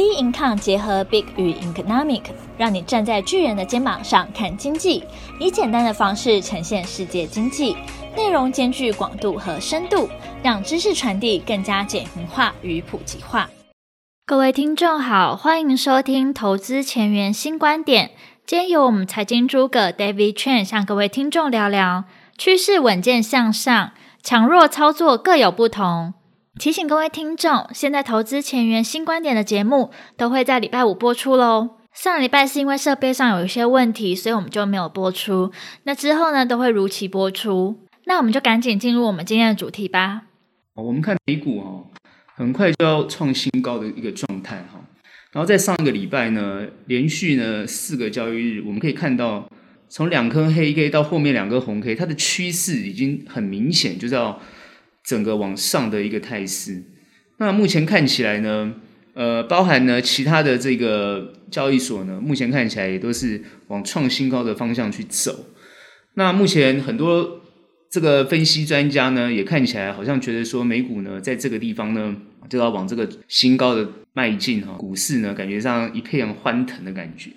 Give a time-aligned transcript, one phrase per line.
[0.00, 2.22] B Income 结合 Big 与 Economic，
[2.56, 5.04] 让你站在巨人的肩膀上看经济，
[5.38, 7.76] 以简单的方式呈现世界经济，
[8.16, 10.08] 内容兼具广度和深度，
[10.42, 13.50] 让知识传递更加简明化与普及化。
[14.24, 18.12] 各位听众好，欢迎收听投资前沿新观点。
[18.46, 22.04] 今天由我们财经诸葛 David Chen 向各位听众聊聊
[22.38, 23.92] 趋势稳健向上，
[24.22, 26.14] 强弱操作各有不同。
[26.60, 31.70] 提醒各位听众，现在投资前沿新观点的节目都会在礼拜五播出喽。
[31.94, 35.50] 上礼拜是因为设备上有一些问题，所以我们就没有播出。
[35.84, 37.78] 那之后呢，都会如期播出。
[38.04, 40.24] 那我们就赶紧进入我们今天的主题吧。
[40.74, 41.86] 我们看美股哦，
[42.36, 44.84] 很快就要创新高的一个状态哈。
[45.32, 49.48] 然后在上一个礼拜呢，连续呢四个交易日，我们可以看到
[49.88, 54.38] 从两颗黑 K 到后面两个红 K，它的趋势已经很明显，就是要。
[55.10, 56.84] 整个往上的一个态势，
[57.38, 58.74] 那目前看起来呢，
[59.14, 65.46] 呃，包含呢其他的这个交易所呢，目前看起来也都是往创新高的方向去走。
[66.14, 67.40] 那目前很多
[67.90, 72.14] 这个分析专家呢，也看起来好像觉得说，美股呢在这个地方呢
[72.48, 77.32] 就要往这个新高的迈进哈，股市呢感觉上一片欢腾的感觉。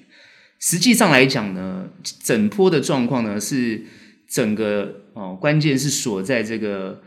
[0.60, 1.90] 实际上来讲呢，
[2.22, 3.82] 整波的状况呢是
[4.30, 7.02] 整个哦，关键是锁在这个。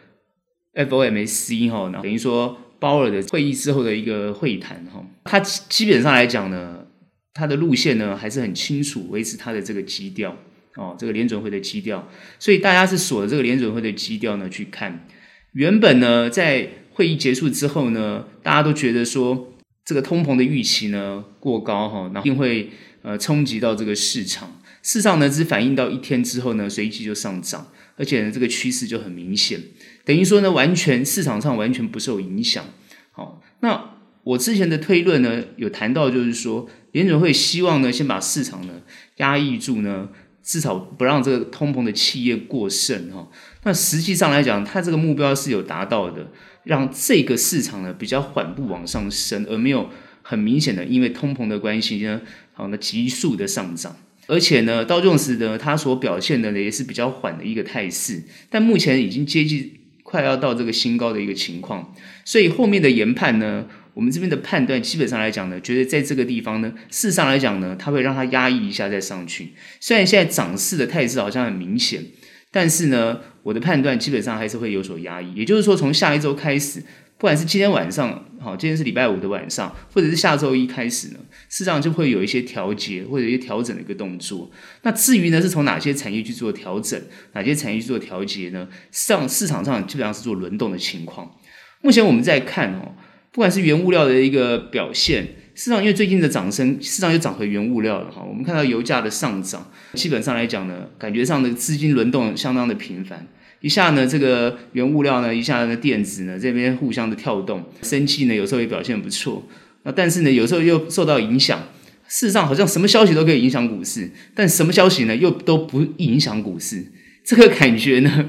[0.76, 6.86] FOMC 哈，等于说鲍尔的会议之后的一个会谈哈，他基本上来讲呢，
[7.32, 10.36] 他的路线呢还是很清楚，维持他的这个基调
[10.74, 12.06] 哦，这个联准会的基调，
[12.38, 15.08] 所以大家是锁着这个联准会的基调呢去看。
[15.52, 19.54] 原本呢，在会议结束之后呢，大家都觉得说
[19.86, 22.68] 这个通膨的预期呢过高哈，然后一定会
[23.00, 24.60] 呃冲击到这个市场。
[24.82, 27.66] 事实上呢，只反映到一天之后呢，随即就上涨，
[27.96, 29.60] 而且呢，这个趋势就很明显。
[30.06, 32.64] 等于说呢，完全市场上完全不受影响。
[33.10, 38.74] 好，那我之前的推论呢，有谈到就是说，联准会希望呢，先把市场呢
[39.16, 40.08] 压抑住呢，
[40.44, 43.28] 至少不让这个通膨的企业过剩哈。
[43.64, 46.30] 那实际上来讲，它这个目标是有达到的，
[46.62, 49.90] 让这个市场呢比较缓步往上升，而没有
[50.22, 52.20] 很明显的因为通膨的关系呢，
[52.52, 53.96] 好，那急速的上涨。
[54.28, 59.75] 而且呢，道琼斯呢，它所表现的呢也是比较缓的一个态势，但目前已经接近。
[60.06, 61.92] 快要到这个新高的一个情况，
[62.24, 69.54] 所以后面的研判呢，我们这边的判断基本上来讲呢，觉得在这个地方呢，事实上来讲呢，它会让它压抑一下再上去。
[69.80, 72.04] 虽然现在涨势的态势好像很明显，
[72.52, 75.34] 但是呢，我的判断基本上还是会有所压抑。
[75.34, 76.84] 也就是说，从下一周开始。
[77.18, 84.50] 不管是今天晚上，好，今天是礼拜五的晚上，或者是下周一开始呢，市场就会有一些调节或者一些调整的一个动作。
[84.82, 87.00] 那至于呢，是从哪些产业去做调整，
[87.32, 88.68] 哪些产业去做调节呢？
[88.90, 91.34] 上市场上基本上是做轮动的情况。
[91.80, 92.92] 目前我们在看哦，
[93.32, 98.22] 不管是原物料的一个表现，市场因为最近的涨升，市场又涨回原物料了哈。
[98.22, 103.26] 我们看到油价的上涨，基本上来讲呢，感觉上的资金轮动相当的频繁。
[103.66, 109.44] 一下呢，这个原物料呢，一下呢，电子呢，这边互相的跳动，生气呢，有时候也表现不错。
[109.82, 111.60] 那但是呢，有时候又受到影响。
[112.06, 116.84] 事实上，好像什么消息都可以影响股市，但什么消息呢，又都不影响股市。
[117.24, 118.28] 这个感觉呢，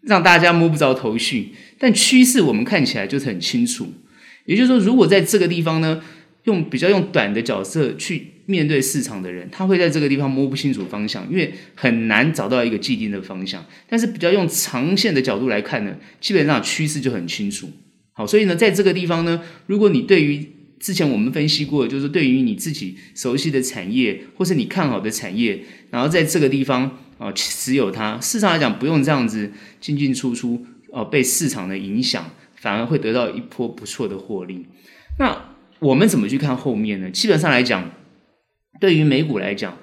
[0.00, 1.52] 让大家摸不着头绪。
[1.78, 3.92] 但趋势我们看起来就是很清楚。
[4.46, 6.02] 也就是说，如果在这个地方呢，
[6.42, 8.31] 用比较用短的角色去。
[8.46, 13.64] 面对市场的人，他会在这个地方摸不清楚方向，因为很难找到一个既定的方向。
[13.88, 17.70] 但是比较用长线的角度来看呢，基本上趋势就很清楚。
[18.12, 20.44] 好，所以呢，在这个地方呢，如果你对于
[20.80, 34.66] 之前我们分析过，就是对于你自己熟悉的产业，或是你看好的产业，然后在这个地方啊持有它，市场来讲不用这样子进进出出哦，被市场的影响，反而会得到一波不错的获利。
[35.18, 37.10] 那我们怎么去看后面呢？
[37.10, 37.90] 基本上来讲。
[38.82, 39.78] 对于美股来讲，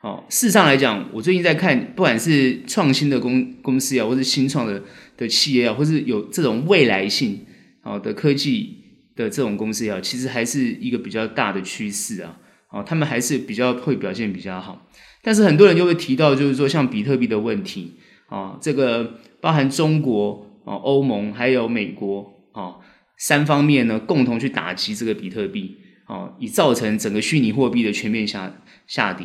[0.00, 4.82] 哦，事实上来讲，我最近在看，不管是创新的公公司啊，或是新创的
[5.16, 7.46] 的企业啊，或是有这种未来性
[7.80, 8.76] 好的科技
[9.14, 12.36] 的这种公司啊，其实还是一个比较大的趋势啊，
[12.72, 14.84] 哦，他们还是比较会表现比较好。
[15.22, 17.92] 但是很多人就会提到，就是说像比特币的问题
[18.26, 22.74] 啊，这个包含中国啊、欧盟还有美国啊
[23.16, 25.76] 三方面呢，共同去打击这个比特币。
[26.10, 28.52] 哦，以造成整个虚拟货币的全面下
[28.88, 29.24] 下跌。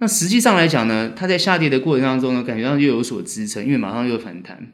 [0.00, 4.72] 那实际上来讲呢，它在下跌的过程当中呢，感觉上又有所支撑，因为马上又反弹。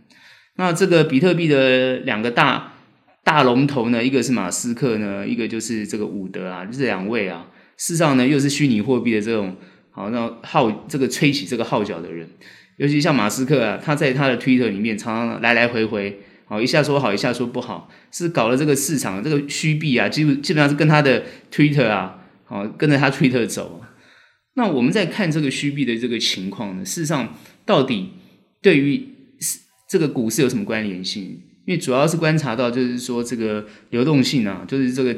[0.57, 2.73] 那这个比特币的两个大
[3.23, 7.47] 大龙头呢，一个是马斯克呢，一个就是这个伍德啊，这两位啊，
[7.77, 9.55] 事实上呢，又是虚拟货币的这种
[9.91, 12.29] 好那号这个吹起这个号角的人。
[12.77, 23.83] 尤其像马斯克啊，他在他的 Twitter 里面常常来来回回好，一下说好，一下说不好，是搞了这个市场这个虚币啊，基本基本上是跟他的 Twitter 啊，好，跟着他 Twitter 走。
[24.55, 28.11] 那我们在看这个虚币的这个情况呢，事实上到底
[28.63, 29.09] 对于
[29.89, 31.43] 这个股市有什么关联性？
[31.67, 35.17] 因为主要是观察到就是说这个流动性啊，就是这个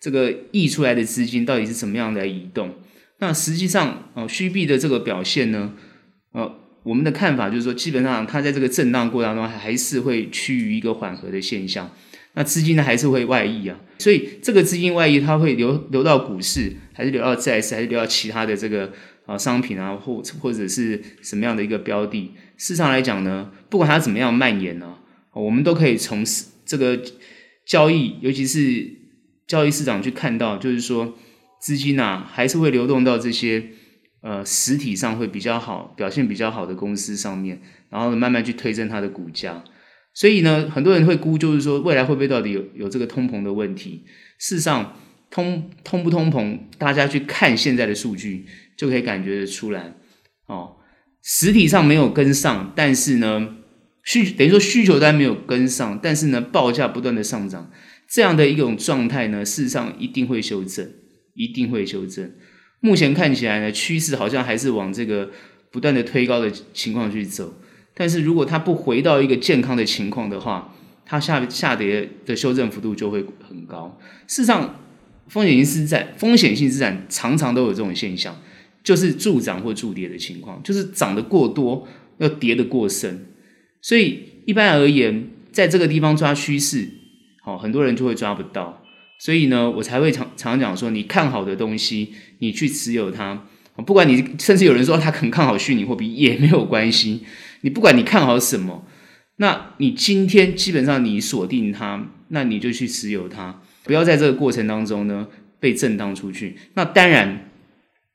[0.00, 2.74] 这个溢出来的资金到底是怎么样来移动。
[3.18, 5.72] 那实际上哦，虚币的这个表现呢，
[6.86, 11.90] 我们的看法就是说，基本上它在这个震荡过程当中，还是会趋于一个缓和的现象。
[12.34, 13.76] 那资金呢，还是会外溢啊。
[13.98, 18.92] 所以这个资金外溢，它会流流到股市，还是流到债市，还是流到其他的这个
[19.24, 22.30] 啊商品啊，或或者是什么样的一个标的？
[22.56, 24.94] 事实上来讲呢，不管它怎么样蔓延呢，
[25.32, 26.24] 我们都可以从
[26.64, 27.02] 这个
[27.66, 28.92] 交易，尤其是
[29.48, 31.18] 交易市场去看到，就是说
[31.60, 33.70] 资金啊，还是会流动到这些。
[34.22, 37.60] 呃，实体上会比较好，表现比较好的公司上面，
[37.90, 39.62] 然后慢慢去推升它的股价。
[40.12, 44.04] 所以呢，很多人会估，就是说未来会不会到底有有这个通膨的问题？
[44.38, 44.96] 事实上，
[45.30, 48.46] 通通不通膨，大家去看现在的数据
[48.76, 49.94] 就可以感觉得出来。
[50.46, 50.76] 哦，
[51.22, 53.56] 实体上没有跟上，但是呢，
[54.04, 57.70] 需等于说需求端没有跟上，但是呢，报价不断的上涨，
[58.08, 60.90] 这样的一种状态呢，事实上一定会修正，
[61.34, 62.32] 一定会修正。
[62.86, 65.28] 目前看起来呢，趋势好像还是往这个
[65.72, 67.52] 不断的推高的情况去走。
[67.94, 70.72] 但是如果它不回到一个健康的情况的话，
[71.04, 73.98] 它下下跌的修正幅度就会很高。
[74.28, 74.76] 事实上，
[75.26, 78.40] 风险性资产风险性资产常常都有这种现象，
[78.84, 83.26] 就是助涨或助跌的情况，就是涨得过多，要跌得过深。
[83.82, 86.88] 所以一般而言，在这个地方抓趋势，
[87.42, 88.84] 好，很多人就会抓不到。
[89.18, 93.46] 所以呢，我才会常常讲说，你看好的东西，你去持有它。
[93.84, 97.22] 不管你甚至有人说他很看好虚拟货币也没有关系。
[97.60, 98.86] 你不管你看好什么，
[99.36, 105.28] 那你今天基本上你锁定它，那你就去持有它，不要在这个过程当中呢
[105.60, 106.56] 被震荡出去。
[106.72, 107.50] 那当然，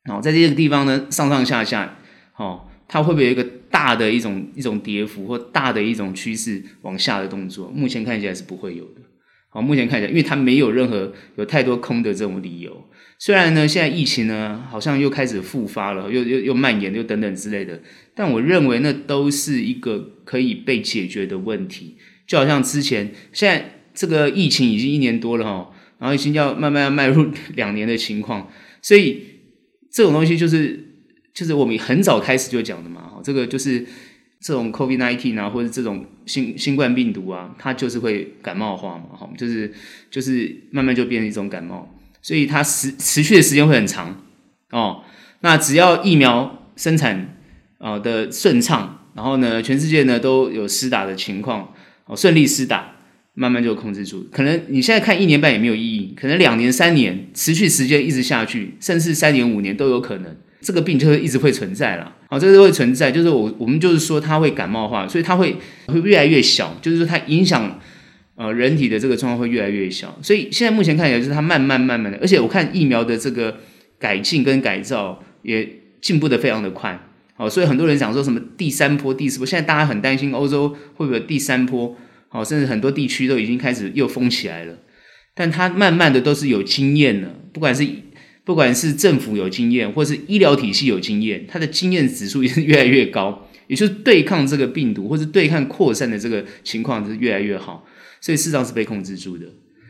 [0.10, 1.96] 哦，在这个地方呢上上下下，
[2.38, 7.70] 哦，它会不会有一个大的一种一种跌幅或大的一种趋势往下的动作？
[7.70, 9.02] 目前看起来是不会有的。
[9.54, 12.90] 好，目前看起来，因为它没有任何有太多空的这种理由。
[13.20, 17.82] 虽然呢，现在疫情呢好像又开始复发了，又又又蔓延，又等等之类的。
[18.16, 21.98] 但我认为那都是一个可以被解决的问题。
[22.26, 25.70] 就好像之前，现在这个疫情已经一年多了哈，
[26.00, 28.50] 然后已经要慢慢要迈入 两年的情况。
[28.82, 29.22] 所以
[29.92, 30.94] 这种东西就是
[31.34, 33.86] 就是我们很早开始就讲的嘛，这个就是。
[34.42, 39.72] 这种 COVID-19 啊，或者这种新新冠病毒啊，它就是会感冒化嘛，哈，就是
[40.10, 44.20] 就是慢慢就变成一种感冒，所以它持持续的时间会很长
[44.72, 45.04] 哦。
[45.42, 47.38] 那只要疫苗生产
[47.78, 51.72] 啊的顺畅，然后呢，全世界呢都有施打的情况，
[52.06, 52.96] 哦，顺利施打，
[53.36, 54.28] 慢慢就控制住。
[54.32, 60.36] 可能你现在看一年半也没有意义，可能两年三年持续时间一直下去，甚至三年五年都有可能。
[60.62, 65.56] 这个病就会一直会存在了，好，这个会存在，就是我我们就是说它会感冒化，所以它会
[65.88, 67.80] 会越来越小，就是说它影响
[68.36, 73.58] 呃人体的这个状况会越来越小，所以现在目前看起来就是它慢慢慢慢的，而且我看疫苗的这个
[73.98, 75.68] 改进跟改造也
[76.00, 81.98] 进步的非常的快，好，所以很多人讲说什么第三波、第四波，现在大家很担心欧洲会不会第三波，
[82.30, 84.76] 好，甚至很多地区都已经开始又封起来了，
[85.34, 87.88] 但它慢慢的都是有经验了，不管是。
[88.44, 97.86] 不管是政府有经验，或是医疗体系有经验，它的经验指数也是越来越高， 也就是对抗这个病毒或是对抗扩散的这个情况是越来越好，
[98.20, 99.46] 所以市场是被控制住的，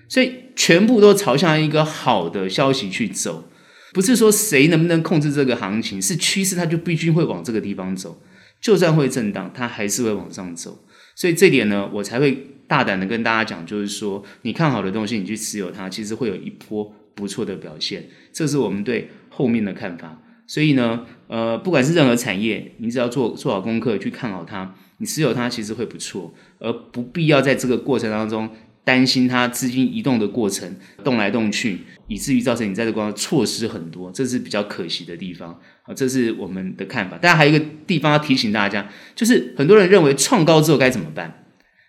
[0.10, 3.46] 所以全部都朝向一个好的消息去走，
[3.93, 8.22] 不是说谁能不能控制这个行情，是趋势它就必须会往这个地方走，
[8.60, 10.84] 就算会震荡，它还是会往上走，
[11.15, 16.93] 所以这点呢，我才会大胆的跟大家讲，就是说你看好的东西，你去持有它，其实会有一波。
[17.22, 20.20] 不错的表现，这是我们对后面的看法。
[20.48, 28.50] 所以呢，呃，不管是任何产业，你只要做做好功课去看好它，你持有它其实会不错，而不必要在这个过程当中
[28.84, 35.58] 担心它资金移动的过程动来动去，以至于造成你在这个错失很多，这是比较可惜的地方。
[35.84, 37.18] 好，这是我们的看法。
[37.20, 41.46] 当然还有一个地方要提醒大家，就是很多人认为创高之后该怎么办？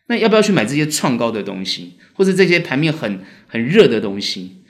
[0.07, 4.62] 那要不要去买这些创高的东西，或是这些盘面很很热的东西？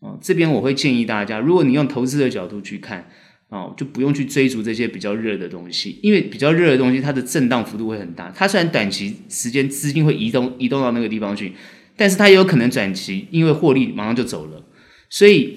[0.00, 3.08] 哦，这边我会建议大家，如果你用投资的角度去看，
[3.48, 8.30] 哦，就不用去追逐这些比较热的东西，因为比较热的东西它的震荡幅度会很大。
[8.34, 11.52] 它虽然短期时间资金会移动移动到那个地方去，
[11.96, 14.62] 但是它也有可能短期因为获利马上就走了。
[15.08, 15.56] 所以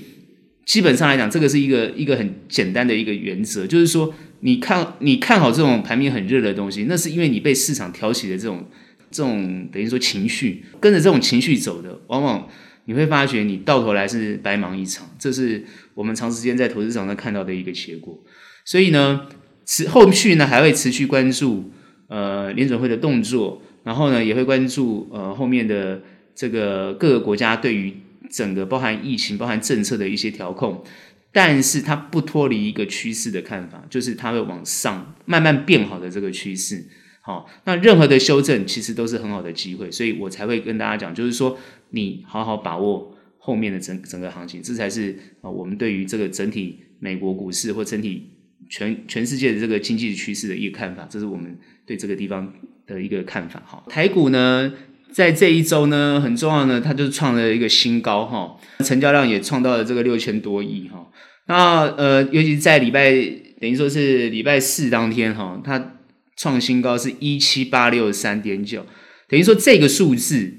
[0.65, 8.63] 基本上来讲，这个是一个一个很简单的一个原则，就是说你看你看好这种盘面很热的东西，那是因为你被市场挑起的这种
[9.09, 12.47] 这种等于说情绪，跟着这种情绪走的，往往
[12.89, 15.07] 你会发觉你到头来是白忙一场。
[15.19, 18.19] 这是我们长时间在投资场上看到的一个结果。
[18.65, 19.27] 所以呢，
[19.63, 21.71] 持后续呢还会持续关注
[22.07, 26.01] 呃联准会的动作，然后呢也会关注呃后面的
[26.33, 27.93] 这个各个国家对于
[28.31, 30.83] 整个包含疫情、包含政策的一些调控。
[31.31, 36.83] 但是它不脱离一个趋势的看法，就是它会往上慢慢变好的这个趋势。
[37.21, 41.57] 好，那任何的修正其实都是很好的机会，所以我才会跟大家讲，就是说
[41.89, 48.29] 你好好把握后面的整整个行情，这才是啊我们对于这个整体美国股市或整体
[48.69, 52.51] 全全世界的这个经济趋势的一个看法，这是我们对这个地方
[52.87, 53.61] 的一个看法。
[53.65, 54.71] 哈，台股呢，
[55.11, 61.07] 在这一周呢，很重要呢，它就创了一个新高哈，成交量也创到了这个六千多亿哈。
[61.47, 63.11] 那呃，尤其在礼拜
[63.59, 65.95] 等于说是礼拜四当天哈，它
[66.39, 68.85] 创新高是一七八六三点九，
[69.27, 70.53] 等于说这个数字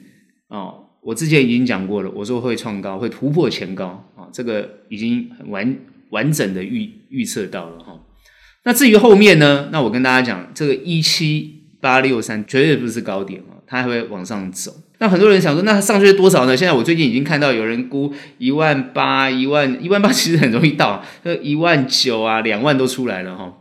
[0.48, 5.78] 哦，我之前已经讲过了，我说会创高，会突破前高啊，这个已经很完
[6.10, 7.98] 完整的预预测到了哈。
[8.64, 14.70] 那至于后面呢，那我跟大家讲，这个一七八六三绝对不是高点啊，它还会往上走。
[14.98, 16.54] 那很多人想说，那上去多少呢？
[16.54, 23.56] 现在我最近已经看到有人估一万八、一万、一万八，其实很容易到，那一万九啊、两万都出来了哈。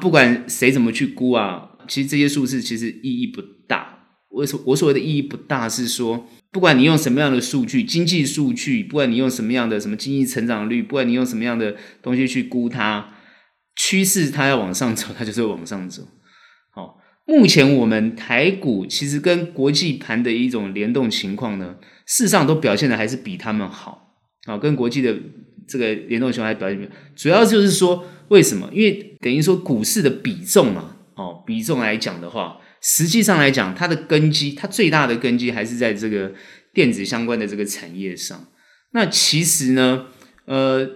[0.00, 3.94] 不管谁怎么去估啊，其实这些数字其实意义不大。
[4.30, 13.14] 我所我所谓的意义不大，是说，不管你用什么样的数据，经济数据，不管你用什么样的什么经济成长率，不管你用什么样的东西去估它，
[13.74, 16.02] 趋势它要往上走， 它就是往上走。
[16.74, 16.98] 好。
[17.28, 21.74] 目前我们台股其实跟国际盘的一种联动情况呢，
[22.06, 25.12] 事实上都表现的还是比他们好啊，跟国际的
[25.68, 28.70] 这个联动情况还表现比较，主要就是说为什么？
[28.72, 36.32] 因为等于说股市的比重嘛，哦，比重来讲的话，实际上来讲，它的根基，它最大的根基还是在这个
[36.72, 38.48] 电子相关的这个产业上。
[38.92, 40.06] 那其实呢，
[40.46, 40.90] 呃。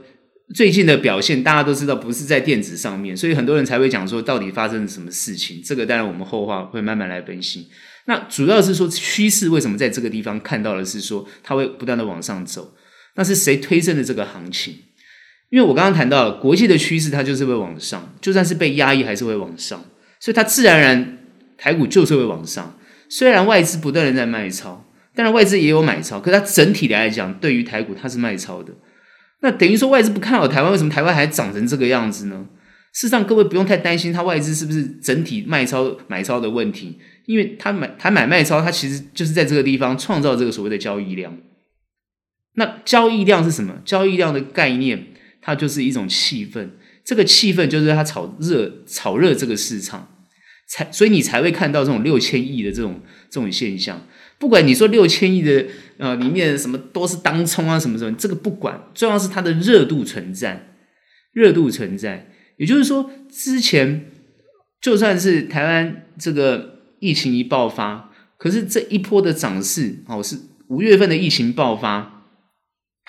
[0.53, 5.63] 最近的表现，大家都知道不是在电子上面，所以很多人才会讲说，到底发生了什么事情？
[5.65, 7.69] 这个当然我们后话会慢慢来分析。
[8.07, 12.75] 那主要是说趋势为什么在这个地方看到的是说它会不断的往上走？
[13.21, 14.75] 那是谁推升的这个行情？
[15.51, 19.85] 因为我刚刚谈到了国际的趋势，它就是会往上，就算是被压抑还是会往上，
[20.19, 21.19] 所以它自然而然
[21.59, 22.79] 台股就是会往上。
[23.11, 28.73] 虽然外资不断的在卖超，当然外资也有买超，可它整体来讲，对于台股它是卖超的。
[29.41, 32.47] 那等于说外资不看好台湾，为什么台湾还涨成这个样子呢？
[32.95, 36.99] 事实上，各位不用太担心，它外资是不是整体卖超买超的问题？
[37.27, 41.37] 因为它买它买卖超，它其实就是在这个地方创造这个所谓的交易量。
[42.55, 43.81] 那交易量是什么？
[43.85, 45.07] 交易量的概念，
[45.41, 46.69] 它就是一种气氛。
[47.05, 50.09] 这个气氛就是它炒热炒热这个市场，
[50.69, 54.07] 才所以你才会看到这种六千亿的这种这种现象。
[54.39, 55.67] 不管你说六千亿的
[55.99, 60.75] 呃里面什么都是当冲啊什么什么，这个不管，重要是它的热度存在，
[61.33, 62.31] 热度存在。
[62.57, 64.11] 也就是说，之前
[64.81, 70.39] 就算是台湾这个疫情一爆发，可是这一波的涨势哦，是
[70.69, 72.20] 五月份的疫情爆发，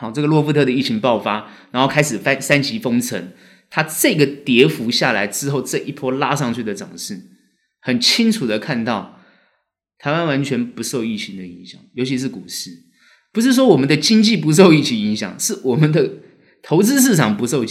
[0.02, 3.34] 好，这个洛夫特的疫情爆发，然后开始三三级封城，
[3.70, 7.22] 它这个跌幅下来之后，这一波拉上去的涨势，
[7.80, 9.20] 很清楚的看到。
[10.00, 12.72] 台湾完全不受疫情的影响，尤其是股市，
[13.32, 16.14] 不是说我们的经济不受疫情影响，是我们的
[16.64, 17.64] 投资市场不受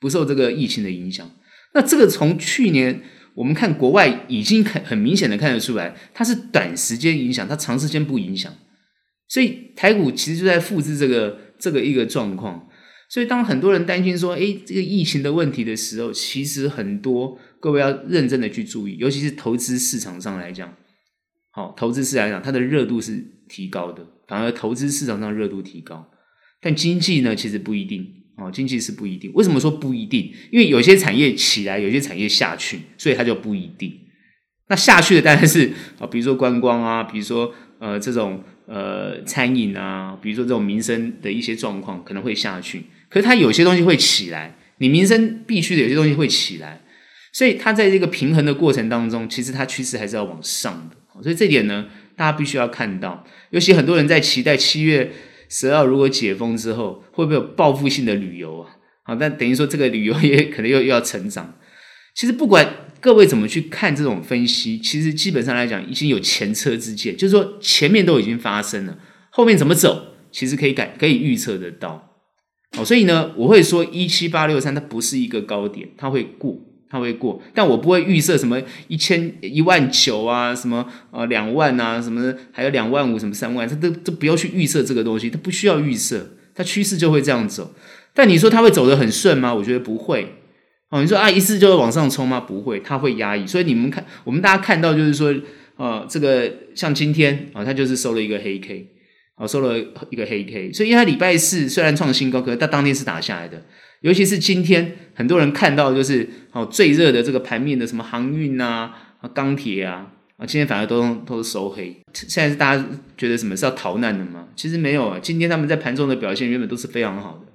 [0.00, 1.30] 不受这个疫情的影响。
[1.74, 3.02] 那这个从去年
[3.34, 8.52] 我们看国外已经很很明显的看得出来，它是短时间影响，它长时间不影响。
[9.28, 12.68] 所以台股其实就在复制这个这个一个状况。
[13.08, 20.74] 所以当很多人担心说，诶，这个疫情的问题的时候，其实很多各位要认真的去注意，尤其是投资市场上来讲。
[21.50, 26.10] 好，投资市场来讲，它的热度是提高的，反而投资市场上热度提高。
[26.60, 28.06] 但经济呢，其实不一定。
[28.38, 29.30] 哦，经济是不一定。
[29.34, 30.32] 为什么说不一定？
[30.50, 33.92] 因为有些产业起来，有些产业下去，所以它就不一定。
[34.68, 38.42] 那下去的当然是啊，比如说观光啊，比如说呃这种
[38.72, 42.84] 呃餐饮啊，比如说这种民生的一些状况可能会下去。
[43.10, 46.80] 可是它有些东西会起来，你民生必须的有些东西会起来，
[47.34, 50.96] 所以它在这个平衡的过程当中，其实它趋势还是要往上的。
[51.22, 51.84] 所以这点呢，
[52.16, 53.26] 大家必须要看到。
[53.50, 55.12] 尤其很多人在期待七月
[55.50, 58.76] 十二如果解封之后，会不会有报复性的旅游啊？
[59.02, 61.58] 好，但等于说这个旅游也可能又又要成长。
[62.14, 62.66] 其实不管
[63.02, 68.96] 各位怎么去看这种分析，其实基本上来讲已经有前车之鉴，就是说前面都已经发生了，
[69.28, 72.10] 后面怎么走，其实可以改可以预测得到。
[72.78, 76.56] 哦，所以呢，我会说一七八六三它不是一个高点，它会过。
[76.94, 87.74] 它会过，但我不会预设什么一千一万九啊，什么呃两万啊，什么还有两万五，什么三万，它都都不要去预设这个东西，它不需要预设，它趋势就会这样走。
[88.12, 89.54] 但你说它会走得很顺吗？
[89.54, 90.41] 我觉得不会。
[90.92, 92.38] 哦，你说啊，一次就会往上冲吗？
[92.38, 93.46] 不会，它会压抑。
[93.46, 95.34] 所以你们看，我们大家看到就是说，
[95.76, 98.86] 呃，这个像今天啊，它就是收了一个黑 K，
[99.36, 99.78] 啊，收了
[100.10, 100.70] 一个黑 K。
[100.70, 103.62] 所以因为它礼拜四虽然创新高，可是它当天是打下来的。
[104.02, 108.92] 尤其是今天，很多人看到就是哦最热的这个盘面的什么航运啊、
[109.32, 111.96] 钢铁啊啊，今天反而都都是收黑。
[112.12, 112.84] 现在是大家
[113.16, 114.48] 觉得什么是要逃难的吗？
[114.54, 117.46] 其实没有啊，今天他们在盘中的表现原本都是非常好的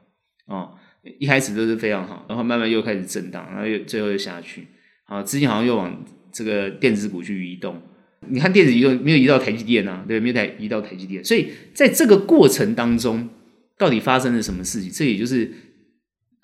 [0.55, 0.71] 哦，
[1.19, 4.67] 一开始都是非常好，然后慢慢又开始震荡，然后又最后又下去。
[5.05, 7.81] 啊，资金好像又往这个电子股去移动。
[8.27, 11.23] 你看电子移动没有移到台积电啊，对，没有台移到台积电。
[11.23, 13.29] 所以在这个过程当中，
[13.77, 14.91] 到底发生了什么事情？
[14.91, 15.51] 这也就是。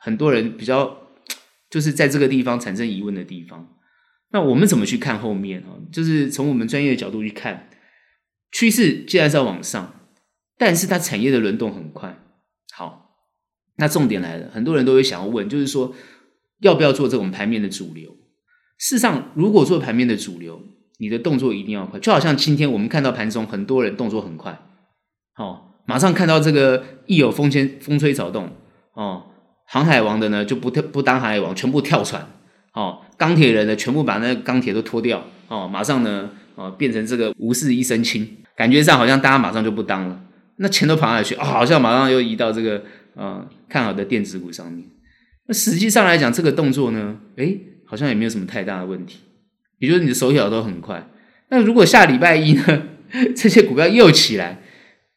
[0.05, 1.13] 很多人比较
[1.69, 3.65] 就是在这个地方产生疑问的地方，
[4.33, 5.79] 那我们怎么去看后面啊？
[5.93, 7.69] 就是从我们专业的角度去看，
[8.51, 9.95] 趋势既然是要往上，
[10.57, 12.21] 但是它产业的轮动很快。
[13.77, 15.93] 那重点来了，很多人都会想要问，就是说
[16.61, 18.09] 要不要做这种盘面的主流？
[18.77, 20.61] 事实上，如果做盘面的主流，
[20.99, 24.59] 你的动作一定要快，就好像今天我们看到盘中很多人动作很快，
[25.33, 28.49] 好，马上看到这个一有风吹风吹草动，
[28.93, 29.23] 哦。
[29.65, 32.27] 航海王的呢就不不当航海王，全部跳船。
[32.73, 35.23] 哦，钢铁人呢全部把那钢铁都脱掉。
[35.47, 40.21] 哦，马上呢，哦变成这个无事一身轻，感觉上好像大家马上就不当了。
[40.57, 41.33] 那钱都跑哪去？
[41.35, 42.83] 哦，好像马上又移到这个
[43.15, 44.85] 呃看好的电子股上面。
[45.47, 49.19] 那实际上来讲，这个动作呢，诶，好像也没有什么太大的问题。
[49.79, 51.09] 也就是你的手脚都很快。
[51.49, 52.87] 那如果下礼拜一呢，
[53.35, 54.61] 这些股票又起来，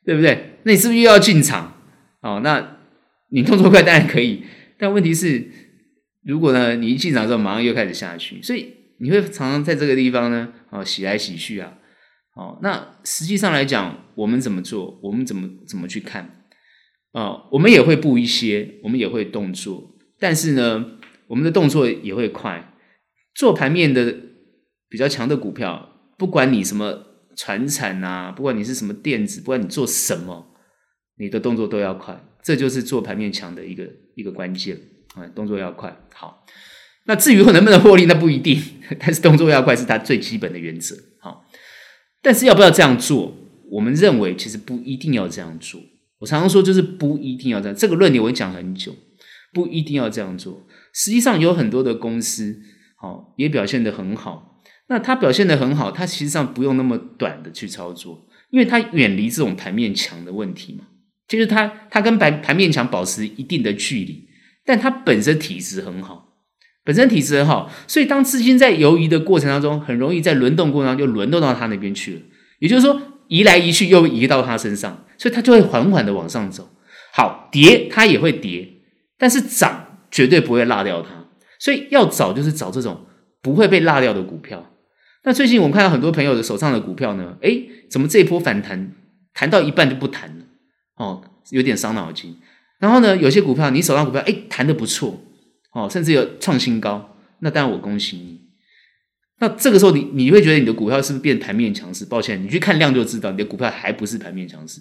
[0.04, 0.58] 对不对？
[0.64, 1.74] 那你是不是又要进场？
[2.22, 2.72] 哦，那。
[3.28, 4.44] 你动作快当然可以，
[4.78, 5.44] 但问题是，
[6.22, 11.72] 如果呢，你一进场之后马上又开始下去，所以你会常常在这个地方呢，哦，洗来洗去啊，
[12.36, 14.96] 哦，那实际上来讲，我们怎么做？
[15.02, 16.45] 我们怎么怎么去看？
[17.16, 22.74] 啊，我们也会布一些，我们也会动作，但是呢，我们的动作也会快。
[23.35, 24.14] 做盘面的
[24.90, 30.55] 比较强的股票，不管你什么传产啊，不管你是什么电子，不管你做什么，
[31.16, 32.22] 你的动作都要快。
[32.42, 34.79] 这就是做盘面强的一个一个关键
[35.14, 35.96] 啊，动作要快。
[36.12, 36.44] 好，
[37.07, 38.61] 那至于能不能获利，那不一定。
[39.00, 40.94] 但是动作要快是它最基本的原则。
[41.20, 41.46] 好，
[42.20, 43.35] 但是要不要这样做？
[43.70, 45.81] 我们认为其实不一定要这样做。
[46.18, 47.76] 我常常说，就是不一定要这样。
[47.76, 48.94] 这个论点我讲很久，
[49.52, 50.66] 不一定要这样做。
[50.92, 52.61] 实际上有很多的公司，
[52.96, 54.62] 好也表现得很好。
[54.88, 60.87] 那它表现得很好，它其实上不用那么短的去操作，因为它远离这种盘面强的问题嘛。
[61.29, 64.29] 就是它，它跟盘盘面强保持一定的距离，
[64.64, 66.37] 但它本身体质很好，
[66.85, 72.20] 本身体质很好，所以当资金在游移的过程当中，很容易在轮动过程当中就轮动到它那边去了。
[72.61, 76.68] 也就是说，移来移去又移到它身上，所以它就会缓缓的往上走。
[77.12, 78.68] 好，跌它也会跌，
[79.18, 81.24] 但是涨绝对不会落掉它。
[81.58, 83.06] 所以要找就是找这种
[83.40, 84.70] 不会被落掉的股票。
[85.24, 88.92] 那最近我们看到很多朋友的手上的股票呢，诶，怎么这一波反弹
[89.32, 90.44] 弹到一半就不弹了？
[90.96, 92.36] 哦，有点伤脑筋。
[92.78, 95.20] 然后呢，有些股票你手上股票，哎，弹得不错，
[95.72, 98.40] 哦，甚至有创新高，那当然我恭喜你。
[99.38, 102.05] 那这个时候你你会觉得你的股票是不是变盘面强势？
[102.07, 104.81] 抱歉，你去看量就知道，你的股票还不是盘面强势。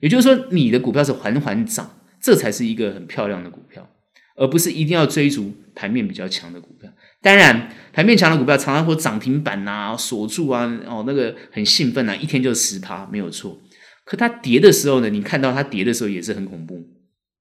[0.00, 3.88] 也就是说，你的股票是缓缓涨，这才是一个很漂亮的股票，
[4.36, 6.88] 而不是一定要追逐盘面比较强的股票。
[7.20, 13.58] 当然，盘面强的股票常常会涨停板啊、锁住啊，哦，那个很兴奋啊，一天就十趴，没有错。
[14.04, 16.80] 可它跌的时候呢，你看到它跌的时候也是很恐怖，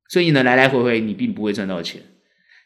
[0.10, 2.02] 所以呢，来来回回你并不会赚到钱。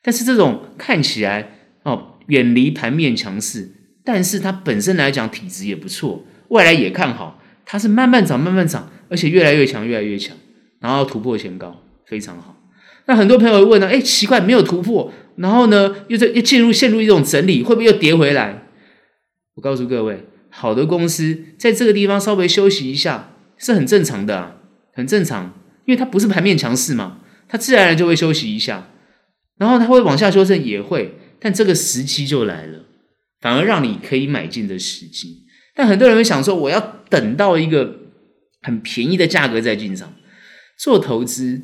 [0.02, 1.52] 但是这种看起来
[1.84, 3.70] 哦，远离盘面强势，
[4.04, 10.36] 但是它本身来讲体质也不错，未来也看好，它是慢慢涨慢慢涨，而且越来越强越来越强，
[10.80, 12.58] 然后突破前高，非常好。
[13.06, 18.64] 那很多朋友会问呢，哎，奇怪，没有突破，然后呢，又在又进入陷入一种整理，会不会又跌回来？
[19.56, 23.30] 我告诉各位，好的公司在这个地方稍微休息一下。
[23.64, 24.56] 是很正常的啊，
[24.96, 25.54] 很正常，
[25.86, 28.88] 因为它不是盘面强势嘛，它自然而然就会休息一下，
[29.60, 32.86] 然后它会往下修正也会，但这个时机就来了，
[33.42, 35.46] 反而让你可以买进的时机。
[35.76, 38.00] 但很多人会想说，我要等到一个
[38.62, 40.14] 很便宜的价格再进场
[40.78, 41.62] 做投资，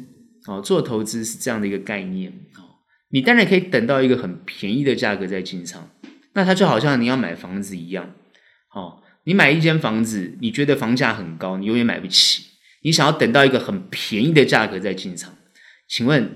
[0.48, 5.92] 哦，做投资是这样的一个概念哦，你当然可以等到一个很便宜的价格再进场，
[6.34, 8.14] 那它就好像你要买房子一样，
[8.74, 9.04] 哦。
[9.24, 12.46] 你买一间房子，你觉得房价很高，你永远买不起。
[12.84, 15.36] 你想要等到一个很便宜的价格再进场，
[15.86, 16.32] 请问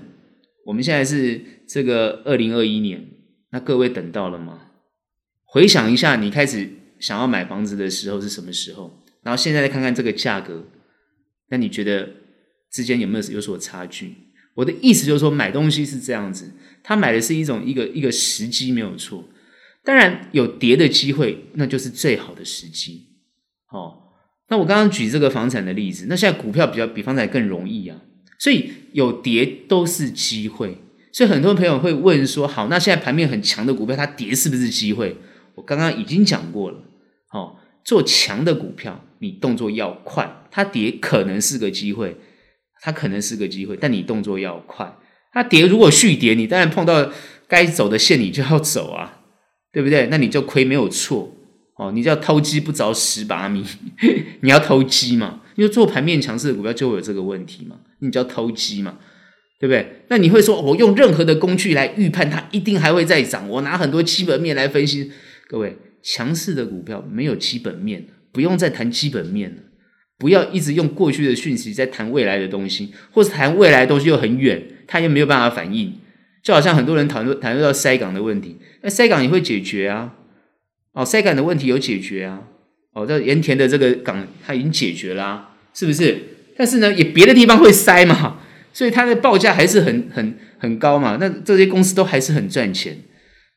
[0.66, 3.08] 我们现在是这个二零二一年，
[3.52, 4.68] 那各位等到了吗？
[5.44, 9.04] 回想一下，你开始想要买房子的时候是什么时候？
[9.22, 10.64] 然后现在再看看这个价格，
[11.50, 12.08] 那你觉得
[12.70, 14.14] 之间有没有有所差距？
[14.54, 16.50] 我的意思就是说，买东西是这样子，
[16.82, 19.28] 他买的是一种一个一个时机没有错。
[19.84, 23.08] 当然有跌的机会，那就是最好的时机。
[23.70, 23.98] 哦，
[24.48, 28.00] 那我刚刚举这个房产的例子，那现在股票比较比房产更容易啊，
[28.38, 30.78] 所以有跌都是机会。
[31.12, 35.16] 所以很多朋友会问说：好，那现在盘面很强的股票，它跌是不是机会？
[35.54, 36.78] 我刚刚已经讲过了。
[37.32, 42.16] 哦，做强的股票，你动作要快，它跌可能是个机会，
[42.80, 44.96] 它可能是个机会，但你动作要快。
[45.32, 47.10] 它跌如果续跌，你当然碰到
[47.46, 49.18] 该走的线，你就要走啊。
[49.74, 50.08] 对不对？
[50.10, 51.34] 那你就亏没有错
[51.78, 53.64] 哦，你叫偷鸡不着蚀把米，
[54.42, 55.40] 你要偷鸡嘛？
[55.56, 58.98] 因为做盘面强势的股票就会有这个问题嘛，你叫偷鸡嘛，
[59.62, 60.02] 对不对？
[60.08, 65.12] 那你会说，我用任何的工具来预判它一定还会再涨，我拿很多基本面来分析。
[65.46, 69.62] 各位，强势的股票没有基本面，不用再谈基本面了，
[70.18, 75.94] 不要一直用过去的讯息在谈未来的东西，或是谈未来的东西又很远，它又没有办法反应。
[76.42, 80.12] 就好像很多人谈论谈论到塞港的问题，那塞港也会解决啊，
[80.92, 82.42] 哦，塞港的问题有解决啊，
[82.94, 86.18] 哦，在盐田的这个港它已经解决啦、啊，是不是？
[86.56, 88.40] 但是呢，也别的地方会塞嘛，
[88.72, 92.96] 所以它的报价还是很很很高嘛，那这些公司都还是很赚钱。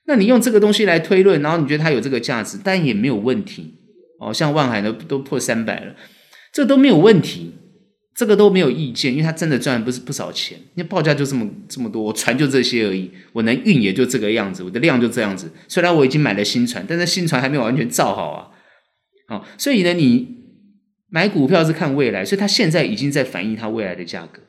[0.08, 3.74] 那你用这个东西来推论，然后你觉得它有这个价值，但也没有问题
[4.20, 4.34] 哦。
[4.34, 5.96] 像万海呢，都破三百了，
[6.54, 7.54] 这都没有问题。
[8.18, 10.58] 这个都没有意见，因为他真的赚不是不少钱。
[10.76, 15.52] 那报价就这么这么多，我船就这些而已，我能运也就这个样子，我的量就这样子。
[15.68, 18.48] 虽然我已经买了新船，但是新船还没有完全造好啊。
[19.28, 20.30] 好，所以呢，你
[21.10, 24.40] 买股票是看未来，所以它现在已经在反映它未来的价格。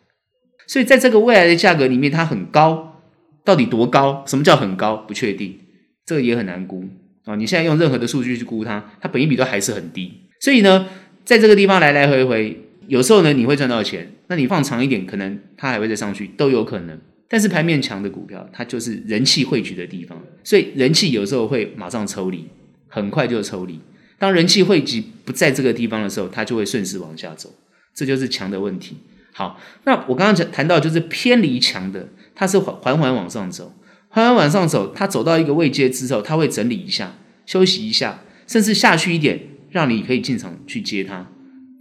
[0.67, 3.03] 所以在这个未来的价格里面，它很高，
[3.45, 4.25] 到底多高？
[4.27, 4.97] 什么叫很高？
[4.97, 5.59] 不确定，
[6.05, 6.85] 这个也很难估
[7.25, 7.37] 啊。
[7.37, 10.13] 你现在用任何的数据去估它，它本益比都还是很低。
[10.41, 10.89] 所以呢，
[11.25, 12.63] 在这个地方来来回回。
[12.89, 16.97] 有时候呢，你会赚到钱，那你放长一点，可能它还会再上去，都有可能。
[17.29, 22.45] 但是盘面强的股票，它就是人气汇聚的地方，所以人气有时候会马上抽离，
[22.87, 23.81] 很快就抽离。
[24.21, 27.53] 当人气汇集不在这个地方的时候，它就会顺势往下走，
[27.93, 28.97] 这就是强的问题。
[29.37, 33.71] 好，那我刚刚讲谈到就是偏离强的，它是缓缓缓往上走，
[34.09, 37.13] 缓缓往上走，它走到一个位阶之后，它会整理一下，
[37.45, 41.27] 休息一下，甚至下去一点，让你可以进场去接它。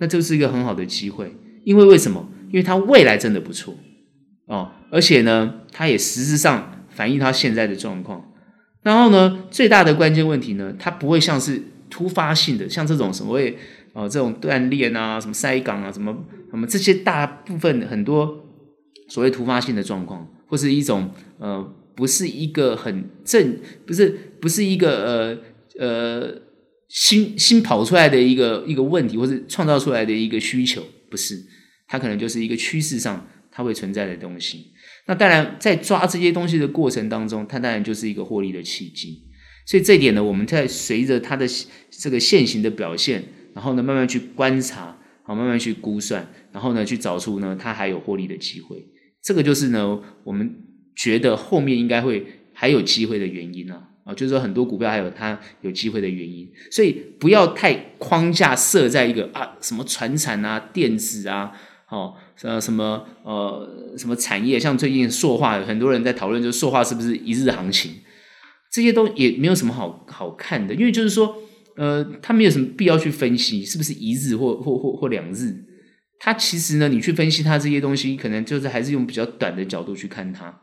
[0.01, 2.27] 那这是一个很好的机会，因为为什么？
[2.49, 3.73] 因为它未来真的不错
[4.47, 8.33] 哦，而且呢，它也实质上反映它现在的状况。
[8.83, 13.57] 然后呢，最大的关键问题呢，它不会像是突发性的，像这种什么会
[13.93, 16.13] 哦，这种断链啊，什么塞港啊，什么
[16.51, 18.45] 那么这些大部分很多
[19.09, 21.63] 所谓突发性的状况，或是一种呃，
[21.95, 25.37] 不是一个很正，不是不是一个
[25.77, 26.41] 呃呃。
[26.87, 31.43] 新新跑出来的一个一个问题，或是创造出来的一个需求，不是，
[31.87, 34.67] 它可能就是一个趋势上它会存在的东西。
[35.07, 39.23] 那当然，在抓这些东西的过程当中，它当然就是一个获利的契机。
[39.65, 41.45] 所以这一点呢，我们在随着它的
[41.89, 43.23] 这个现行的表现，
[43.55, 48.87] 然后呢，慢慢去观察，好，慢慢去估算，然后呢，去找出呢，它还有获利的机会。
[49.21, 50.55] 这个就是呢，我们
[50.95, 53.89] 觉得后面应该会还有机会的原因啊。
[54.05, 61.51] 啊，就是说很多股票还有它有机会的原因，所以不要太框架设在一个啊什么传产啊、电子啊，
[61.89, 67.93] 哦呃什么呃什么产业，像最近塑化，很多人在讨论，就是塑化是不是一日行情？
[68.71, 71.37] 这些都也没有什么好好看的，因为就是说
[71.77, 75.65] 呃，它没有什么必要去分析是不是一日或或或或两日，
[76.19, 80.61] 它其实呢，你去分析它这些东西，可能就是还是用比较短的角度去看它。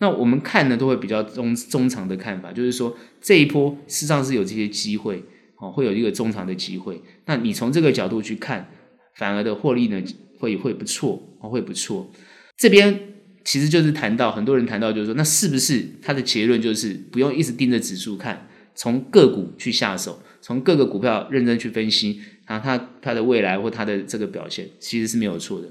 [0.00, 5.22] 那我们看呢，都会比较中中长的看法，就是说这一波事实上是有这些机会，
[5.60, 7.00] 哦，会有一个中长的机会。
[7.26, 8.68] 那你从这个角度去看，
[9.14, 10.02] 反而的获利呢，
[10.40, 12.10] 会会不错，哦，会不错。
[12.58, 12.98] 这边
[13.44, 25.68] 其实就是谈到很多人谈到，就是说，那是不是他的结论就是不用一直盯着指数看，从个股去下手，从各个股票认真去分析，然后它它的未来或它的这个表现，其实是没有错的。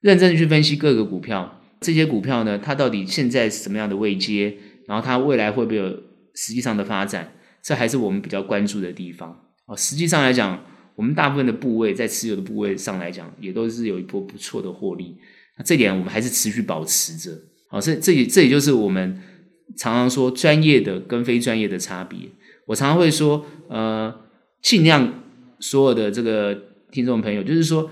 [0.00, 1.62] 认真的去分析各个股票。
[1.80, 4.56] 这些股票呢，它到底现在是什么样的位阶？
[4.86, 5.90] 然后它未来会不会有
[6.34, 7.32] 实际上的发展？
[7.62, 9.44] 这还是我们比较关注的地方。
[9.66, 15.16] 哦，实际上来讲，我们大部分的部位在持有的部位上来讲，也都是有一波不错的获利。
[15.58, 17.30] 那这点我们还是持续保持着。
[17.68, 19.20] 好，这这也这也就是我们
[19.76, 22.20] 常常说专业的跟非专业的差别。
[22.66, 24.14] 我常常会说，呃，
[24.62, 25.22] 尽量
[25.58, 26.56] 所有的这个
[26.90, 27.90] 听众朋友，就是说，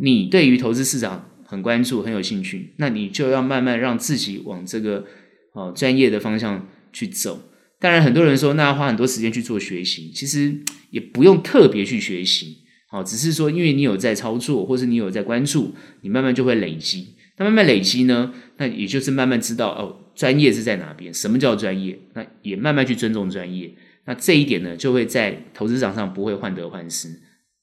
[0.00, 1.30] 你对于投资市场。
[1.48, 5.04] 很关注，很有兴趣，那你就要慢慢让自己往这个
[5.52, 7.40] 哦专业的方向去走。
[7.78, 10.58] 当然，很多人说那要花很多时间去做学习，其实
[10.90, 17.14] 也不用特别去学习，好，只是说因为你有在操作，或是你有在关注，你慢慢就会累积。
[17.38, 21.96] 那慢慢累积呢，那也就是慢慢知道哦，专业是在哪边，什么叫专业？
[22.14, 23.72] 那也慢慢去尊重专业。
[24.06, 27.08] 那这一点呢，就会在投资市场上不会患得患失。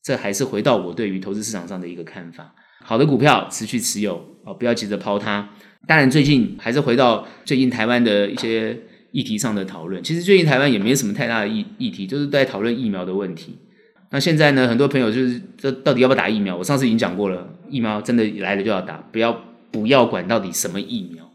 [0.04, 2.54] 这还是回到我对于投资市场上的一个看法。
[2.84, 5.50] 好的股票持续持有哦，不要急着抛它。
[5.88, 8.78] 当然，最近还是回到最近台湾的一些。
[9.14, 13.56] 议题上的讨论，其实最近台湾也没什么太大的议议题，就是在讨论疫苗的问题。
[14.10, 16.58] 那现在呢，很多朋友就是这到底要不要打疫苗？
[16.58, 21.30] 我上次已经讲过了，疫苗真的来了就要打，不要不要管到底什么疫苗。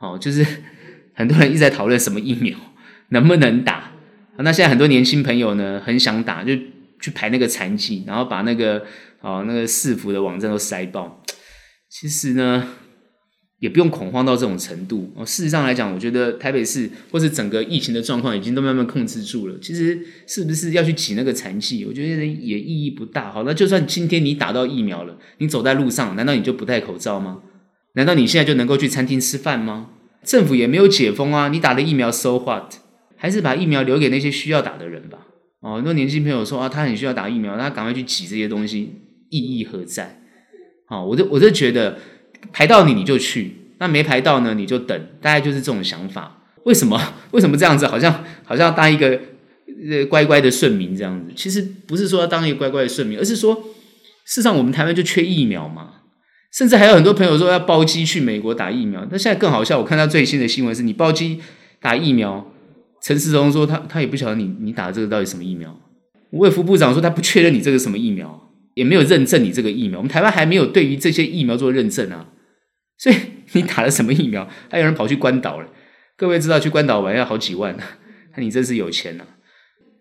[0.00, 0.44] 哦，就是
[1.14, 2.58] 很多人一直在讨论什么疫苗
[3.10, 3.92] 能不能打。
[4.38, 6.54] 那现在很多年轻朋友呢，很想打，就
[7.00, 8.84] 去排那个残疾，然后把那个
[9.20, 11.22] 哦那个市府的网站都塞爆。
[11.88, 12.68] 其实呢。
[13.60, 15.24] 也不用恐慌到这种程度哦。
[15.24, 19.58] 事实上来讲，我觉得台北市或是整个疫情的状况已经都慢慢控制住了。
[19.58, 23.30] 其实是不是要去挤那个残疾，我觉得也意义不大。
[23.30, 27.38] 好，那就算今天你打到疫苗了，你走在路上，难道你就不戴口罩吗？
[27.94, 29.92] 难道你现在就能够去餐厅吃饭吗？
[30.22, 32.74] 政府也没有解封啊，你打了疫苗，so what？
[33.16, 35.18] 还是把疫苗留给那些需要打的人吧。
[35.60, 38.90] 哦，很多年轻朋友说啊，他很需要打疫苗，他赶快去挤这些东西，
[39.30, 40.20] 意义何在？
[40.88, 41.98] 哦，我就我就觉得。
[42.52, 46.42] 排到你你就去，那没排到呢你就等，大概就是这种想法。
[46.64, 47.00] 为什么？
[47.32, 47.86] 为什么这样子？
[47.86, 49.18] 好像好像要当一个
[49.90, 51.32] 呃乖乖的顺民这样子。
[51.34, 53.54] 其实不是说要当一个乖乖的顺民，而是说，
[54.26, 55.92] 事实上我们台湾就缺疫苗嘛。
[56.52, 59.08] 甚至还有很多朋友说要包机去美国打疫苗。
[59.10, 61.40] 那现在更好笑，我看到最新的新闻是你包机
[61.80, 62.46] 打疫苗，
[63.04, 65.78] 陈时中说他他也不晓得你你打的这个到底什么疫苗。
[66.30, 69.98] 卫福部长说他不确认你这个什么疫苗，也没有认证你这个疫苗。
[69.98, 72.28] 我们台湾还没有对于这些疫苗做认证啊。
[72.96, 73.16] 所以
[73.52, 74.48] 你打了什么疫苗？
[74.70, 75.68] 还有人跑去关岛了。
[76.16, 77.76] 各位知道去关岛玩要好几万，
[78.34, 79.36] 那你真是有钱呐、啊！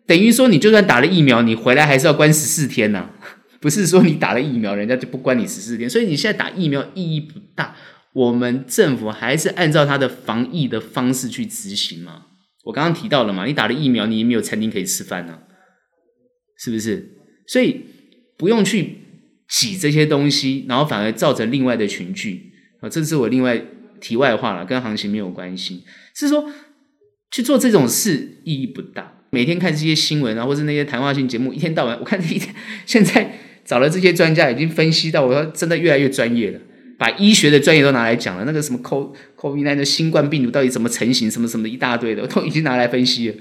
[0.08, 3.12] 等于说你就算打了疫苗，你回来还是要关十四天呐、啊。
[3.60, 5.90] 不是说你打了疫苗，人家就不关你十四天。
[5.90, 7.76] 所以你现在打疫苗意义不大。
[8.14, 12.28] 我们政府还是按照他的防疫的方式去执行嘛。
[12.64, 15.40] 我刚刚提到了嘛，你打了疫苗，你也没有餐厅可以吃饭呢、
[16.58, 17.18] 是不是？
[17.48, 17.82] 所以
[18.38, 18.98] 不用去
[19.50, 22.54] 挤这些东西，然后反而造成另外的群聚。
[22.82, 23.62] 啊，这是我另外
[24.00, 25.84] 题外话了，跟行情没有关系。
[26.16, 26.50] 是说
[27.32, 29.22] 去做这种事意义不大。
[29.30, 32.54] 每天看这些新闻啊，或是那些谈话性节目，一天到晚，我看一天。
[32.86, 36.60] 现在找了这些专家，已经分析到，我说真的越来越专业了，
[37.04, 38.46] 把医学的专业都拿来讲了。
[38.46, 43.36] 那个什么 COVID-19 的新冠病毒到底怎么成型，什么什么一大堆的， 都已经拿来分析了。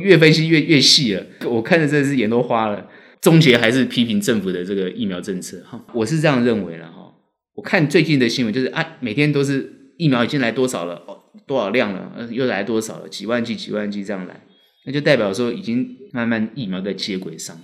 [0.00, 2.90] 越分析越越细了，我看着真的是眼都花了。
[3.20, 7.14] 终结还是批评政府的这个疫苗政策，哈，我是这样认为了，哈。
[7.54, 14.40] 我看最近的新闻，就是啊，每天都是疫苗已经来多少了，哦，多少量了，呃，又来多少了，几万剂、几万剂这样来，
[14.86, 17.56] 那就代表说已经慢慢疫苗在接轨上。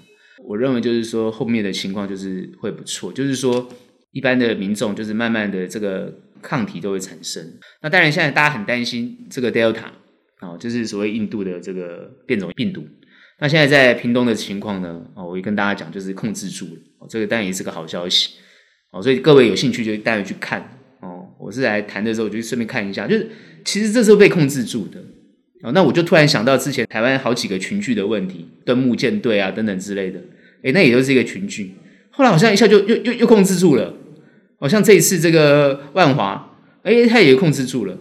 [0.46, 3.68] 我认为就是说后面的情况就是会不错，就是说
[4.12, 7.42] 一般的民众就是慢慢的这个抗体都会产生。
[7.82, 9.84] 那当然现在大家很担心这个 Delta
[10.40, 12.84] 哦，就是所谓印度的这个变种病毒。
[13.38, 18.34] 那现在在屏东的情况呢，哦，我会跟大家讲，就是控制住了，哦，这个当然也是个好消息。
[18.90, 20.60] 哦，所以各位有兴趣就带回去看
[21.00, 21.26] 哦。
[21.38, 23.30] 我是来谈的时候，我就顺便看一下，就是
[23.64, 25.00] 其实这是被控制住的。
[25.62, 30.18] 哦，那我就突然想到之前台湾好几个群聚的问题，敦木舰队啊等等之类的，
[30.64, 31.74] 诶，那也就是一个群聚。
[32.10, 33.94] 后来好像一下就又又又控制住了。
[34.60, 37.98] 好像这一次这个万华，哎，他也控制住了。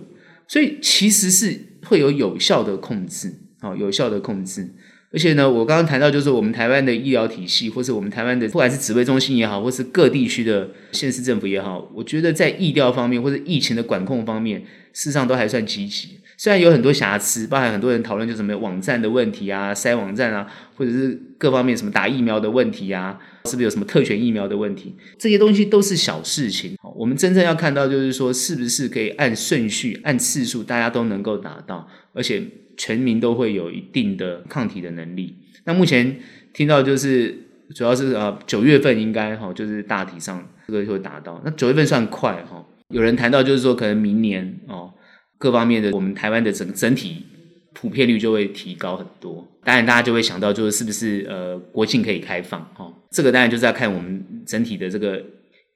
[0.48, 4.70] 所以其实是会有有效的控制，好，有效的控制。
[5.12, 14.60] 而且呢，我刚刚谈到，就是我们台湾的医疗体系，或是我们台湾的，不管是指挥中心也好，或是各地区的县市政府也好，我觉得在疫调方面或者疫情的管控方面，
[14.94, 16.20] 事实上都还算积极。
[16.40, 24.96] 虽然有很多瑕疵，包含很多人讨论就什么网站的问题啊、塞网站啊，或者是各方面什么打疫苗的问题啊，是不是有什么特权疫苗的问题？
[25.18, 26.78] 这些东西都是小事情。
[26.96, 32.42] 我们真正要看到，就是说是不是可以按顺序、按次数，大家都能够达到，而且。
[32.82, 35.36] 全民都会有一定的抗体的能力。
[35.66, 36.18] 那目前
[36.54, 37.38] 听到就是，
[37.76, 41.42] 主要是呃九月份应该哈，就是大体上这个就会达到。
[41.44, 42.66] 那九月份算快哈。
[42.88, 44.94] 有人谈到就是说，可能明年哦，
[45.40, 47.26] 各方面的我们台湾的整整体
[47.74, 49.48] 普遍率就会提高很多。
[49.64, 52.94] 当然，大家就会想到就是是不是呃国庆可以开放哈？
[53.12, 55.20] 这个当然就是要看我们整体的这个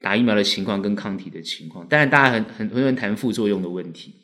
[0.00, 1.84] 打疫苗的情况跟抗体的情况。
[1.88, 4.14] 当然，大家很很多人谈副作用的问题，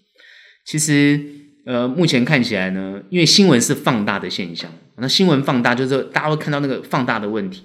[0.64, 1.20] 其实。
[1.66, 7.62] 呃，目前看起来呢，因为新闻是放大的现象，那新闻放大就是大家会看到那个放大的问题，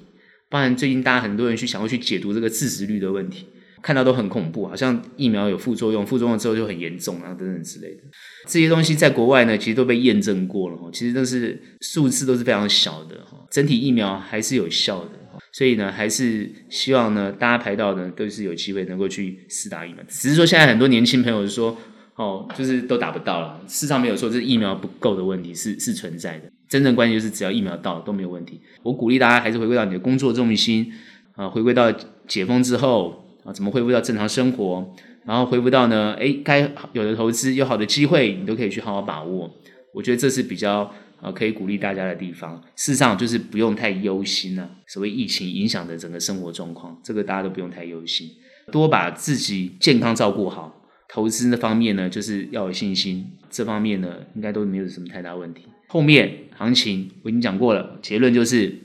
[0.50, 3.46] 包含最近大家很多人去想要去解读这个致死率的问题，
[3.86, 8.02] 看到都很恐怖，好像疫苗有副作用，副作用之后就很严重啊等等之类的。
[8.48, 13.16] 这些东西在国外呢，其实都被验证过了，其实都是数字都是非常小的，
[13.52, 15.12] 整体疫苗还是有效的。
[15.52, 20.04] 所以呢，还是希望呢，大家排到呢都是有机会能够去试打疫苗。
[20.10, 21.78] 只是说现在很多年轻朋友说，
[22.16, 23.62] 哦，就是都打不到了。
[23.68, 26.52] 事实上没有说这是疫苗不够的问题，是是存在的。
[26.68, 28.60] 真正关键就是只要疫苗到了都没有问题。
[28.82, 30.92] 我鼓励大家还是回归到你的工作重心
[31.36, 31.94] 啊，回归到
[32.28, 39.50] 解封之后啊，怎么恢复到正常生活，然后恢复到呢，诶，该有的投资有好的机会，你都可以去好好把握。
[39.94, 40.94] 我觉得这是比较。
[41.22, 44.70] 啊，可以鼓励大家的地方，事实上就是不用太忧心了啊。
[44.86, 48.30] 所谓疫情影响的整个生活状况，这个大家都不用太忧心，
[48.70, 50.86] 多把自己健康照顾好。
[51.08, 55.64] 投资那方面呢，就是要有信心，这方面呢，应该都没有什么太大问题。
[55.88, 58.76] 后面行情我已经讲过了，结论就是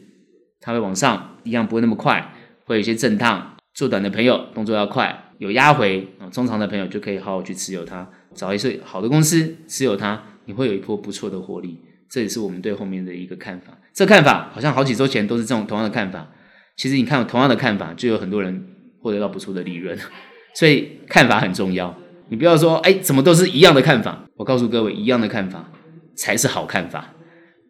[0.60, 2.32] 它会往上，一样不会那么快，
[2.64, 3.56] 会有一些震荡。
[3.80, 11.80] 做短的朋友动作要快，有压回啊，中长的朋友就可以好好去持有它，找一些好的公司持有它，你会有一波不错的获利。
[12.10, 13.72] 这也是我们对后面的一个看法。
[13.94, 16.28] 这看法好像好几周前都是这种同样的看法。
[16.76, 18.66] 其实你看同样的看法，就有很多人
[19.00, 19.96] 获得到不错的利润。
[20.52, 21.96] 所以看法很重要。
[22.28, 24.26] 你不要说，哎，怎么都是一样的看法？
[24.36, 25.70] 我告诉各位，一样的看法
[26.14, 27.14] 才是好看法。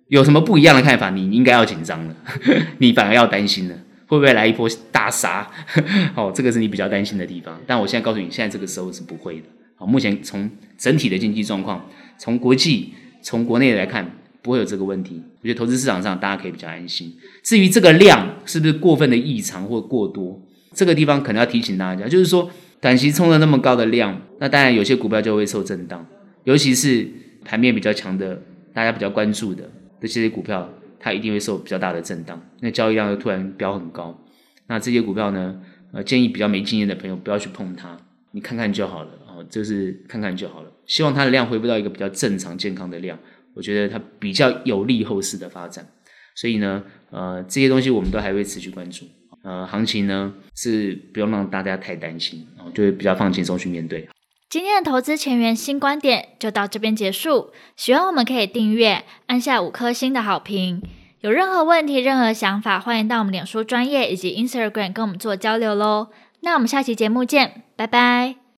[0.08, 2.16] 有什么不一样的看法，你应该要紧张了，
[2.78, 3.76] 你反而要担心了，
[4.10, 5.48] 会不会来一波大杀？
[6.14, 7.58] 哦，这个是你比较担心的地方。
[7.66, 9.46] 但我现在告诉你，现在这个时候是不会的。
[9.76, 12.92] 好，目前从整体的经济状况，从国际、
[13.22, 14.16] 从国内来看。
[14.42, 17.14] 不会有这个问题，我觉得投资市场上大家可以比较安心。
[17.42, 20.40] 至于这个量是不是过分的异常或过多，
[20.72, 26.06] 这个地方可能要提醒大家，就是说短期冲了那么高的量，那当然有些股票就会受震荡，
[26.44, 27.06] 尤其是
[27.44, 28.40] 盘面比较强的，
[28.72, 29.70] 大家比较关注的
[30.00, 30.66] 这些股票，
[31.00, 32.40] 它一定会受比较大的震荡。
[32.60, 34.16] 那交易量又突然飙很高，
[34.68, 35.60] 那这些股票呢，
[35.92, 37.98] 呃，建议比较没经验的朋友不要去碰它，
[38.30, 40.70] 你看看就好了，哦，就是看看就好了。
[40.86, 43.18] 希望它的量恢复到一个比较正常健康的量。
[43.54, 45.84] 我觉得它比较有利后市的发展，
[46.36, 49.04] 所以呢，呃，这些东西我们都还会持续关注。
[49.42, 54.06] 呃，行情呢是不用让大家太担心，然后就会比较放轻松去面对。
[54.50, 57.52] 今天的投资前沿新观点就到这边结束。
[57.76, 60.82] 喜欢我们可以订阅，按下五颗星的好评。
[61.20, 66.08] 有任何问题、任何想法，欢迎到我们脸书专业以及 Instagram 跟我们做交流喽。
[66.40, 68.39] 那我们下期节目见，拜拜。